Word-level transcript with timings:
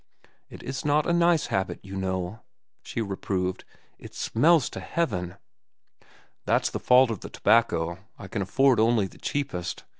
"It 0.49 0.63
is 0.63 0.83
not 0.83 1.05
a 1.05 1.13
nice 1.13 1.45
habit, 1.53 1.79
you 1.85 1.95
know," 1.95 2.39
she 2.81 3.01
reproved. 3.03 3.65
"It 3.99 4.15
smells 4.15 4.67
to 4.71 4.79
heaven." 4.79 5.35
"That's 6.45 6.71
the 6.71 6.79
fault 6.79 7.11
of 7.11 7.19
the 7.19 7.29
tobacco. 7.29 7.99
I 8.17 8.27
can 8.27 8.41
afford 8.41 8.79
only 8.79 9.05
the 9.05 9.19
cheapest. 9.19 9.83